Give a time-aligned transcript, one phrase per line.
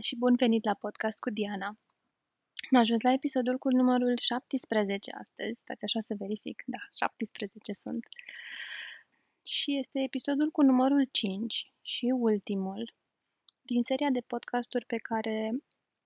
[0.00, 1.66] și bun venit la podcast cu Diana.
[2.70, 8.06] Am ajuns la episodul cu numărul 17 astăzi, stați așa să verific, da, 17 sunt.
[9.42, 12.94] Și este episodul cu numărul 5 și ultimul
[13.62, 15.50] din seria de podcasturi pe care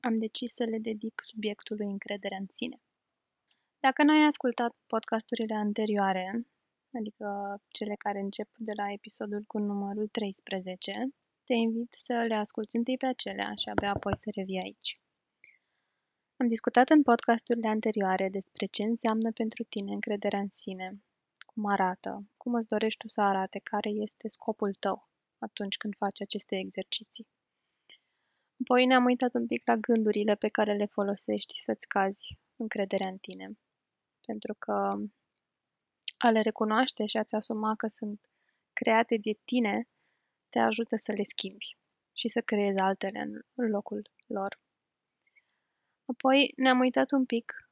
[0.01, 2.81] am decis să le dedic subiectului încrederea în sine.
[3.81, 6.47] Dacă n-ai ascultat podcasturile anterioare,
[6.93, 12.77] adică cele care încep de la episodul cu numărul 13, te invit să le asculti
[12.77, 15.01] întâi pe acelea și abia apoi să revii aici.
[16.37, 21.03] Am discutat în podcasturile anterioare despre ce înseamnă pentru tine încrederea în sine,
[21.47, 25.09] cum arată, cum îți dorești tu să arate, care este scopul tău
[25.39, 27.27] atunci când faci aceste exerciții.
[28.61, 33.19] Apoi ne-am uitat un pic la gândurile pe care le folosești să-ți cazi încrederea în
[33.19, 33.59] tine.
[34.27, 34.73] Pentru că
[36.19, 38.31] a le recunoaște și a-ți asuma că sunt
[38.73, 39.89] create de tine
[40.55, 41.77] te ajută să le schimbi
[42.13, 43.21] și să creezi altele
[43.55, 44.61] în locul lor.
[46.05, 47.69] Apoi ne-am uitat un pic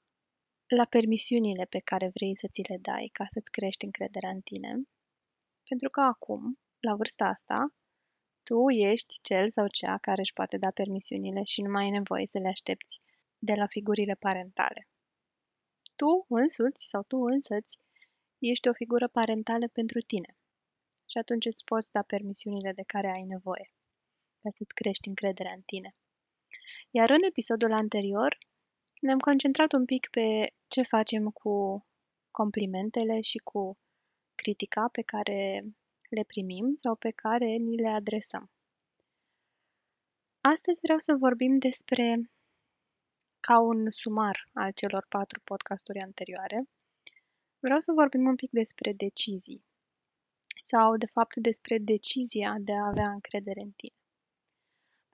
[0.67, 4.83] la permisiunile pe care vrei să ți le dai ca să-ți crești încrederea în tine,
[5.69, 7.75] pentru că acum, la vârsta asta,
[8.43, 12.27] tu ești cel sau cea care își poate da permisiunile și nu mai ai nevoie
[12.27, 13.01] să le aștepți
[13.39, 14.89] de la figurile parentale.
[15.97, 17.78] Tu însuți sau tu însăți
[18.39, 20.37] ești o figură parentală pentru tine
[21.13, 23.69] și atunci îți poți da permisiunile de care ai nevoie
[24.43, 25.95] ca să-ți crești încrederea în tine.
[26.91, 28.39] Iar în episodul anterior
[29.01, 31.87] ne-am concentrat un pic pe ce facem cu
[32.31, 33.79] complimentele și cu
[34.35, 35.65] critica pe care
[36.09, 38.51] le primim sau pe care ni le adresăm.
[40.41, 42.31] Astăzi vreau să vorbim despre,
[43.41, 46.69] ca un sumar al celor patru podcasturi anterioare,
[47.59, 49.65] vreau să vorbim un pic despre decizii
[50.65, 53.97] sau, de fapt, despre decizia de a avea încredere în tine.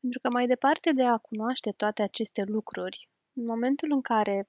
[0.01, 4.49] Pentru că mai departe de a cunoaște toate aceste lucruri, în momentul în care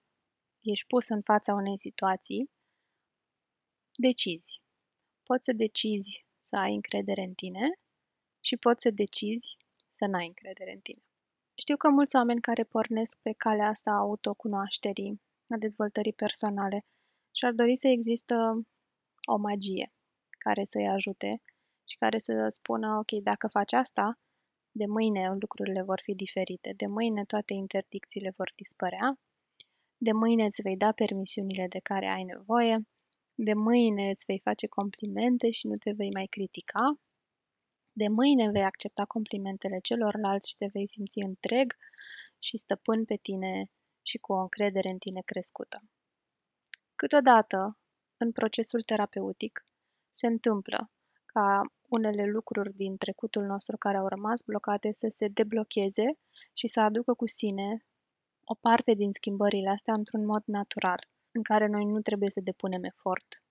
[0.61, 2.49] ești pus în fața unei situații,
[3.91, 4.61] decizi.
[5.23, 7.69] Poți să decizi să ai încredere în tine
[8.39, 9.57] și poți să decizi
[9.95, 11.03] să n-ai încredere în tine.
[11.53, 16.85] Știu că mulți oameni care pornesc pe calea asta a autocunoașterii, a dezvoltării personale,
[17.31, 18.35] și-ar dori să există
[19.27, 19.91] o magie
[20.39, 21.41] care să-i ajute
[21.83, 24.19] și care să spună, ok, dacă faci asta,
[24.71, 29.19] de mâine lucrurile vor fi diferite, de mâine toate interdicțiile vor dispărea,
[29.97, 32.87] de mâine îți vei da permisiunile de care ai nevoie,
[33.35, 36.99] de mâine îți vei face complimente și nu te vei mai critica,
[37.91, 41.75] de mâine vei accepta complimentele celorlalți și te vei simți întreg
[42.39, 43.71] și stăpân pe tine
[44.01, 45.83] și cu o încredere în tine crescută.
[46.95, 47.77] Câteodată,
[48.17, 49.65] în procesul terapeutic,
[50.19, 50.91] se întâmplă
[51.25, 56.07] ca unele lucruri din trecutul nostru care au rămas blocate să se deblocheze
[56.53, 57.85] și să aducă cu sine
[58.43, 62.83] o parte din schimbările astea într-un mod natural, în care noi nu trebuie să depunem
[62.83, 63.43] efort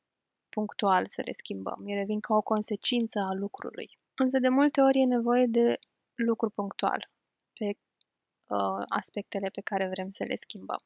[0.49, 1.81] punctual să le schimbăm.
[1.87, 3.99] Ele vin ca o consecință a lucrului.
[4.15, 5.79] Însă de multe ori e nevoie de
[6.15, 7.11] lucru punctual
[7.53, 10.83] pe uh, aspectele pe care vrem să le schimbăm.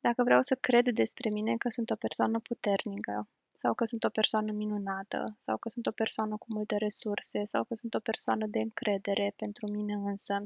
[0.00, 3.28] Dacă vreau să cred despre mine că sunt o persoană puternică,
[3.62, 7.64] sau că sunt o persoană minunată, sau că sunt o persoană cu multe resurse, sau
[7.64, 10.42] că sunt o persoană de încredere pentru mine însă.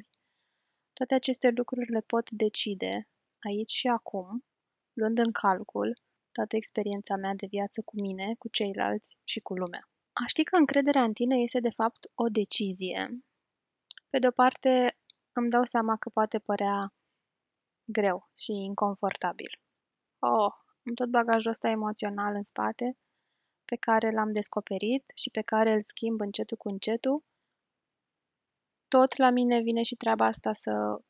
[0.93, 3.03] Toate aceste lucruri le pot decide
[3.39, 4.45] aici și acum,
[4.93, 5.99] luând în calcul
[6.33, 9.89] toată experiența mea de viață cu mine, cu ceilalți și cu lumea.
[10.13, 13.25] A ști că încrederea în tine este de fapt o decizie.
[14.11, 14.99] Pe de o parte,
[15.33, 16.95] îmi dau seama că poate părea
[17.85, 19.61] greu și inconfortabil.
[20.19, 20.53] Oh,
[20.87, 22.97] am tot bagajul ăsta emoțional în spate
[23.67, 27.25] pe care l-am descoperit și pe care îl schimb încetul cu încetul,
[28.89, 31.01] tot la mine vine și treaba asta să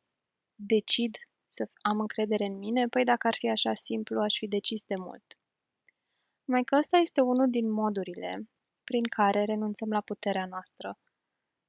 [0.55, 1.17] decid
[1.49, 4.95] să am încredere în mine, păi dacă ar fi așa simplu, aș fi decis de
[4.97, 5.39] mult.
[6.45, 8.49] Mai că ăsta este unul din modurile
[8.85, 10.99] prin care renunțăm la puterea noastră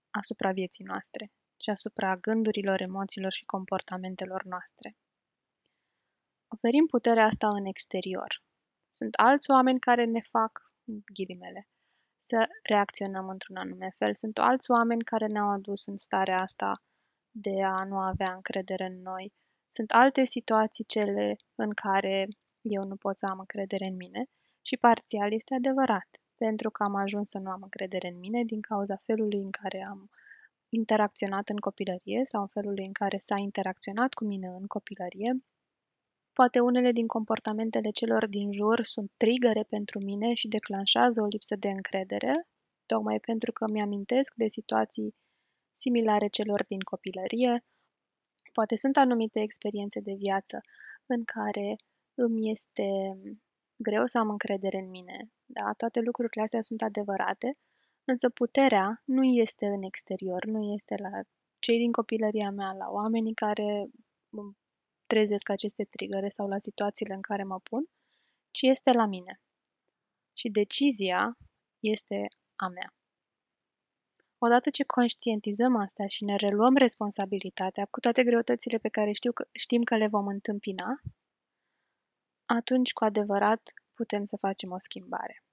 [0.09, 1.31] asupra vieții noastre
[1.61, 4.97] și asupra gândurilor, emoțiilor și comportamentelor noastre.
[6.47, 8.41] Oferim puterea asta în exterior.
[8.91, 10.66] Sunt alți oameni care ne fac
[11.13, 11.67] ghilimele,
[12.19, 14.15] să reacționăm într-un anume fel.
[14.15, 16.81] Sunt alți oameni care ne-au adus în starea asta
[17.31, 19.33] de a nu avea încredere în noi.
[19.69, 22.27] Sunt alte situații cele în care
[22.61, 24.25] eu nu pot să am încredere în mine
[24.61, 28.61] și parțial este adevărat, pentru că am ajuns să nu am încredere în mine din
[28.61, 30.09] cauza felului în care am
[30.69, 35.43] interacționat în copilărie sau în felul în care s-a interacționat cu mine în copilărie
[36.39, 41.55] Poate unele din comportamentele celor din jur sunt trigăre pentru mine și declanșează o lipsă
[41.55, 42.47] de încredere,
[42.85, 45.15] tocmai pentru că mi-amintesc de situații
[45.77, 47.63] similare celor din copilărie,
[48.57, 50.61] Poate sunt anumite experiențe de viață
[51.05, 51.75] în care
[52.13, 52.87] îmi este
[53.75, 55.31] greu să am încredere în mine.
[55.45, 55.73] Da?
[55.77, 57.57] Toate lucrurile astea sunt adevărate,
[58.03, 61.09] însă puterea nu este în exterior, nu este la
[61.59, 63.89] cei din copilăria mea, la oamenii care
[65.07, 67.85] trezesc aceste trigăre sau la situațiile în care mă pun,
[68.51, 69.41] ci este la mine.
[70.33, 71.37] Și decizia
[71.79, 72.93] este a mea.
[74.37, 79.47] Odată ce conștientizăm asta și ne reluăm responsabilitatea cu toate greutățile pe care știu că,
[79.51, 81.01] știm că le vom întâmpina,
[82.45, 85.43] atunci cu adevărat putem să facem o schimbare.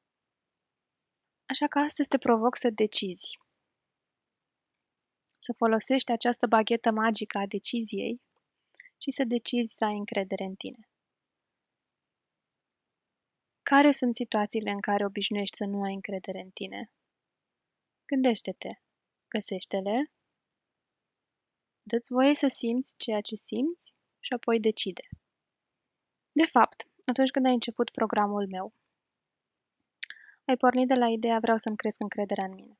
[1.46, 3.38] Așa că astăzi te provoc să decizi.
[5.38, 8.22] Să folosești această baghetă magică a deciziei
[9.04, 10.88] și să decizi să ai încredere în tine.
[13.62, 16.90] Care sunt situațiile în care obișnuiești să nu ai încredere în tine?
[18.06, 18.72] Gândește-te,
[19.28, 20.12] găsește-le,
[21.82, 25.08] dă-ți voie să simți ceea ce simți și apoi decide.
[26.32, 28.72] De fapt, atunci când ai început programul meu,
[30.44, 32.78] ai pornit de la ideea vreau să-mi cresc încrederea în mine.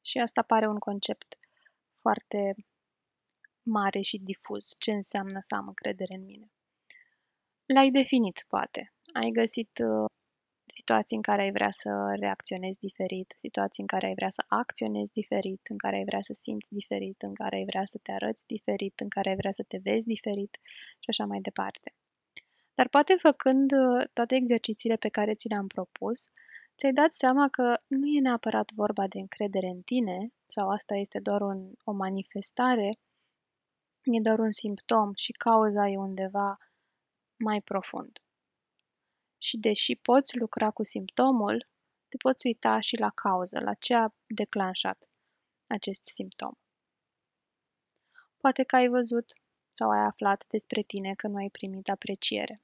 [0.00, 1.34] Și asta pare un concept
[2.00, 2.54] foarte
[3.62, 4.74] mare și difuz.
[4.78, 6.52] Ce înseamnă să am încredere în mine?
[7.66, 8.92] L-ai definit, poate.
[9.12, 10.10] Ai găsit uh,
[10.66, 15.12] situații în care ai vrea să reacționezi diferit, situații în care ai vrea să acționezi
[15.12, 18.46] diferit, în care ai vrea să simți diferit, în care ai vrea să te arăți
[18.46, 20.58] diferit, în care ai vrea să te vezi diferit
[20.98, 21.94] și așa mai departe.
[22.74, 26.30] Dar poate făcând uh, toate exercițiile pe care ți le-am propus,
[26.76, 31.18] ți-ai dat seama că nu e neapărat vorba de încredere în tine, sau asta este
[31.20, 32.98] doar un, o manifestare,
[34.02, 36.56] e doar un simptom și cauza e undeva
[37.36, 38.18] mai profund.
[39.38, 41.68] Și deși poți lucra cu simptomul,
[42.08, 45.10] te poți uita și la cauză, la ce a declanșat
[45.66, 46.52] acest simptom.
[48.36, 49.32] Poate că ai văzut
[49.70, 52.62] sau ai aflat despre tine că nu ai primit apreciere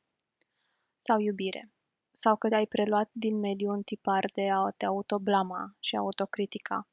[0.99, 1.73] sau iubire,
[2.11, 6.89] sau că ai preluat din mediu un tipar de a te autoblama și autocritica.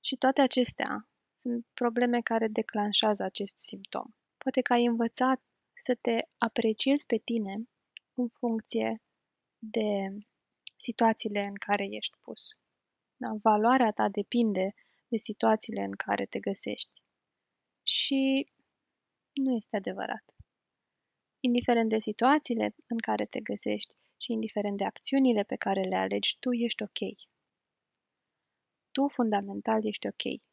[0.00, 1.09] Și toate acestea
[1.40, 4.06] sunt probleme care declanșează acest simptom.
[4.38, 5.42] Poate că ai învățat
[5.74, 7.54] să te apreciezi pe tine
[8.14, 9.02] în funcție
[9.58, 10.08] de
[10.76, 12.48] situațiile în care ești pus.
[13.16, 13.28] Da?
[13.42, 14.74] Valoarea ta depinde
[15.08, 17.02] de situațiile în care te găsești.
[17.82, 18.52] Și
[19.32, 20.24] nu este adevărat.
[21.40, 26.36] Indiferent de situațiile în care te găsești și indiferent de acțiunile pe care le alegi,
[26.38, 27.00] tu ești ok.
[28.90, 30.49] Tu, fundamental, ești ok.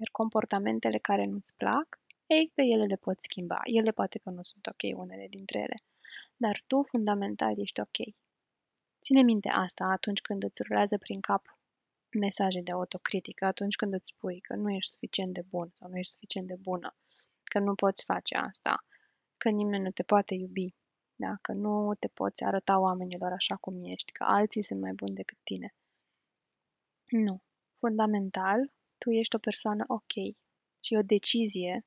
[0.00, 3.60] Iar comportamentele care nu-ți plac, ei, pe ele le poți schimba.
[3.64, 5.82] Ele poate că nu sunt ok, unele dintre ele.
[6.36, 7.98] Dar tu, fundamental, ești ok.
[9.02, 11.58] Ține minte asta atunci când îți rulează prin cap
[12.18, 15.98] mesaje de autocritică, atunci când îți spui că nu ești suficient de bun sau nu
[15.98, 16.96] ești suficient de bună,
[17.44, 18.84] că nu poți face asta,
[19.36, 20.74] că nimeni nu te poate iubi,
[21.14, 21.38] da?
[21.42, 25.38] că nu te poți arăta oamenilor așa cum ești, că alții sunt mai buni decât
[25.42, 25.74] tine.
[27.06, 27.42] Nu.
[27.78, 30.12] Fundamental, tu ești o persoană ok
[30.80, 31.86] și o decizie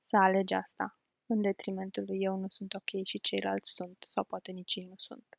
[0.00, 4.52] să alegi asta în detrimentul lui eu nu sunt ok și ceilalți sunt sau poate
[4.52, 5.38] nici ei nu sunt.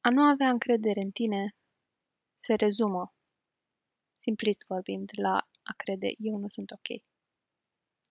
[0.00, 1.54] A nu avea încredere în tine
[2.34, 3.14] se rezumă,
[4.14, 6.86] simplist vorbind, la a crede eu nu sunt ok.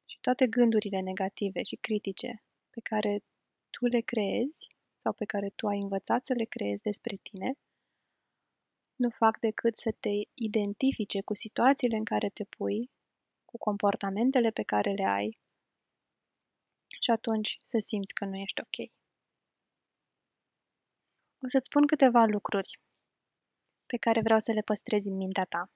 [0.06, 3.24] Și toate gândurile negative și critice pe care
[3.70, 7.54] tu le creezi sau pe care tu ai învățat să le creezi despre tine,
[8.98, 12.92] nu fac decât să te identifice cu situațiile în care te pui,
[13.46, 15.40] cu comportamentele pe care le ai
[17.00, 18.92] și atunci să simți că nu ești ok.
[21.44, 22.80] O să-ți spun câteva lucruri
[23.86, 25.72] pe care vreau să le păstrezi în mintea ta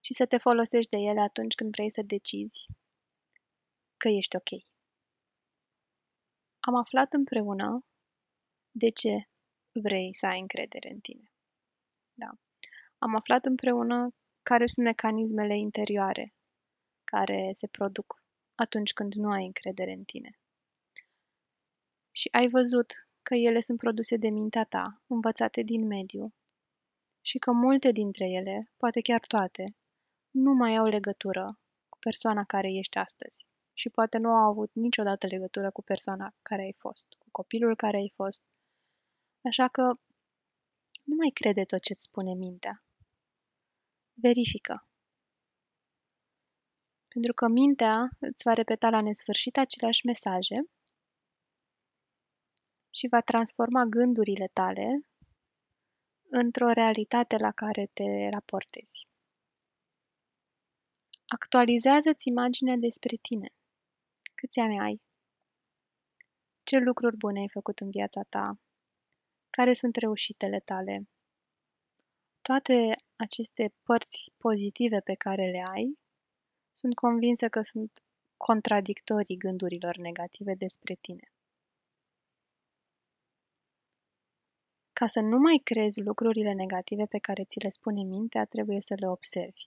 [0.00, 2.66] și să te folosești de ele atunci când vrei să decizi
[3.96, 4.50] că ești ok.
[6.60, 7.84] Am aflat împreună
[8.70, 9.28] de ce
[9.72, 11.31] vrei să ai încredere în tine.
[12.14, 12.30] Da.
[12.98, 16.34] Am aflat împreună care sunt mecanismele interioare
[17.04, 18.22] care se produc
[18.54, 20.38] atunci când nu ai încredere în tine.
[22.10, 22.92] Și ai văzut
[23.22, 26.34] că ele sunt produse de mintea ta, învățate din mediu,
[27.20, 29.76] și că multe dintre ele, poate chiar toate,
[30.30, 35.26] nu mai au legătură cu persoana care ești astăzi și poate nu au avut niciodată
[35.26, 38.42] legătură cu persoana care ai fost, cu copilul care ai fost.
[39.44, 39.94] Așa că
[41.02, 42.84] nu mai crede tot ce îți spune mintea.
[44.14, 44.86] Verifică.
[47.08, 50.64] Pentru că mintea îți va repeta la nesfârșit aceleași mesaje
[52.90, 55.06] și va transforma gândurile tale
[56.28, 59.06] într-o realitate la care te raportezi.
[61.26, 63.48] Actualizează-ți imaginea despre tine.
[64.34, 65.02] Câți ani ai?
[66.62, 68.58] Ce lucruri bune ai făcut în viața ta?
[69.56, 71.08] Care sunt reușitele tale?
[72.40, 75.98] Toate aceste părți pozitive pe care le ai,
[76.72, 78.02] sunt convinsă că sunt
[78.36, 81.32] contradictorii gândurilor negative despre tine.
[84.92, 88.94] Ca să nu mai crezi lucrurile negative pe care ți le spune mintea, trebuie să
[88.94, 89.64] le observi.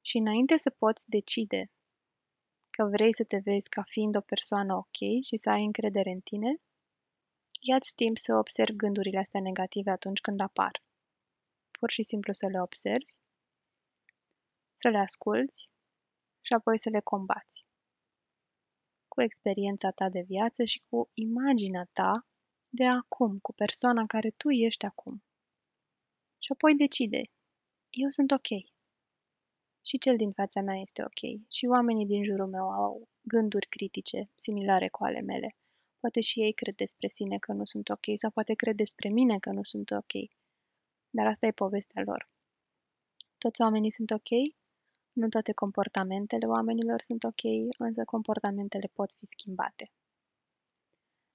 [0.00, 1.70] Și înainte să poți decide
[2.70, 6.20] că vrei să te vezi ca fiind o persoană ok și să ai încredere în
[6.20, 6.60] tine,
[7.58, 10.82] ia-ți timp să observi gândurile astea negative atunci când apar.
[11.70, 13.12] Pur și simplu să le observi,
[14.76, 15.68] să le asculți
[16.40, 17.66] și apoi să le combați.
[19.08, 22.26] Cu experiența ta de viață și cu imaginea ta
[22.68, 25.22] de acum, cu persoana care tu ești acum.
[26.38, 27.22] Și apoi decide,
[27.90, 28.48] eu sunt ok.
[29.86, 31.50] Și cel din fața mea este ok.
[31.50, 35.56] Și oamenii din jurul meu au gânduri critice, similare cu ale mele.
[36.00, 39.38] Poate și ei cred despre sine că nu sunt ok sau poate cred despre mine
[39.38, 40.12] că nu sunt ok.
[41.10, 42.28] Dar asta e povestea lor.
[43.38, 44.28] Toți oamenii sunt ok,
[45.12, 47.42] nu toate comportamentele oamenilor sunt ok,
[47.78, 49.92] însă comportamentele pot fi schimbate.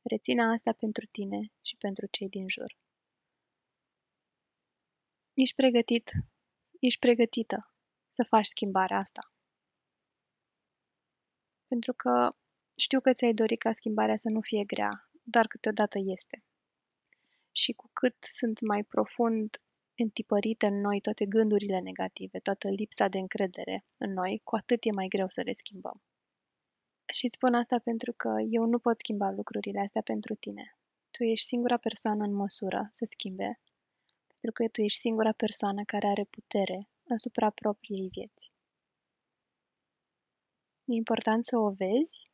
[0.02, 2.78] Reține asta pentru tine și pentru cei din jur.
[5.34, 6.12] Ești pregătit,
[6.80, 7.74] ești pregătită
[8.10, 9.34] să faci schimbarea asta.
[11.68, 12.36] Pentru că
[12.76, 16.44] știu că ți-ai dorit ca schimbarea să nu fie grea, dar câteodată este.
[17.52, 19.62] Și cu cât sunt mai profund
[19.96, 24.92] întipărite în noi toate gândurile negative, toată lipsa de încredere în noi, cu atât e
[24.92, 26.02] mai greu să le schimbăm.
[27.14, 30.78] Și îți spun asta pentru că eu nu pot schimba lucrurile astea pentru tine.
[31.12, 33.60] Tu ești singura persoană în măsură să schimbe,
[34.42, 38.52] pentru că tu ești singura persoană care are putere asupra propriei vieți.
[40.86, 42.32] E important să o vezi,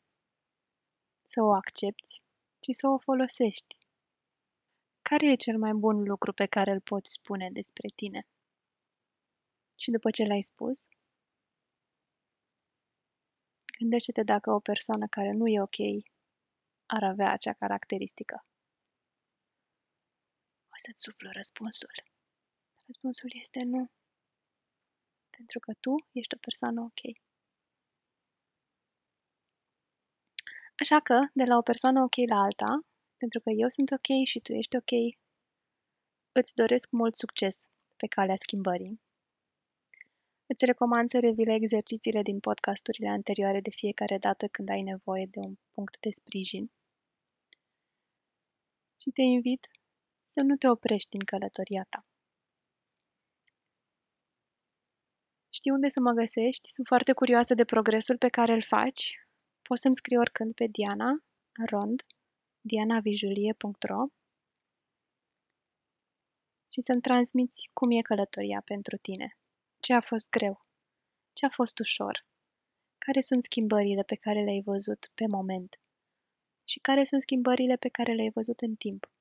[1.31, 2.21] să o accepti
[2.63, 3.77] și să o folosești.
[5.01, 8.27] Care e cel mai bun lucru pe care îl poți spune despre tine?
[9.75, 10.88] Și după ce l-ai spus,
[13.77, 15.79] Gândește-te dacă o persoană care nu e ok
[16.95, 18.45] ar avea acea caracteristică.
[20.74, 21.93] O să-ți suflă răspunsul.
[22.86, 23.91] Răspunsul este nu.
[25.29, 27.01] Pentru că tu ești o persoană ok.
[30.79, 32.81] Așa că, de la o persoană ok la alta,
[33.17, 34.91] pentru că eu sunt ok și tu ești ok,
[36.31, 39.01] îți doresc mult succes pe calea schimbării
[40.45, 45.39] Îți recomand să revii exercițiile din podcasturile anterioare de fiecare dată când ai nevoie de
[45.39, 46.71] un punct de sprijin.
[49.01, 49.67] Și te invit
[50.27, 52.05] să nu te oprești în călătoria ta.
[55.50, 56.71] Știi unde să mă găsești?
[56.71, 59.28] Sunt foarte curioasă de progresul pe care îl faci.
[59.69, 61.23] Poți să-mi scrii oricând pe Diana
[61.69, 62.05] Rond,
[62.61, 64.07] dianavijulie.ro
[66.71, 69.38] și să-mi transmiți cum e călătoria pentru tine.
[69.79, 70.65] Ce a fost greu?
[71.33, 72.25] Ce a fost ușor?
[72.97, 75.79] Care sunt schimbările pe care le-ai văzut pe moment?
[76.63, 79.11] Și care sunt schimbările pe care le-ai văzut în timp?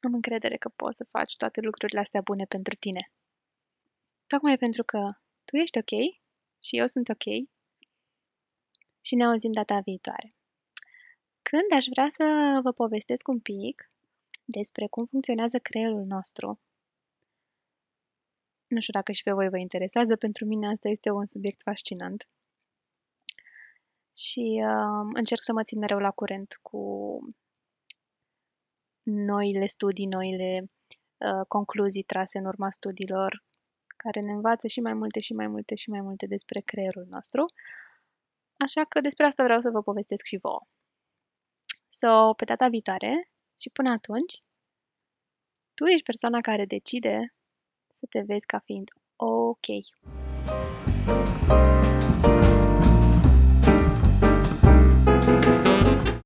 [0.00, 3.10] Am încredere că poți să faci toate lucrurile astea bune pentru tine.
[4.26, 5.10] Tocmai pentru că
[5.44, 6.22] tu ești ok
[6.62, 7.54] și eu sunt ok
[9.06, 10.34] și ne auzim data viitoare.
[11.42, 13.90] Când aș vrea să vă povestesc un pic
[14.44, 16.60] despre cum funcționează creierul nostru
[18.66, 22.28] nu știu dacă și pe voi vă interesează, pentru mine asta este un subiect fascinant.
[24.16, 26.80] Și uh, încerc să mă țin mereu la curent cu
[29.02, 30.70] noile studii, noile
[31.16, 33.42] uh, concluzii trase în urma studiilor,
[33.96, 37.44] care ne învață și mai multe și mai multe și mai multe despre creierul nostru.
[38.58, 40.66] Așa că despre asta vreau să vă povestesc și vouă.
[41.88, 44.42] So, pe data viitoare și până atunci,
[45.74, 47.34] tu ești persoana care decide
[47.94, 49.66] să te vezi ca fiind ok.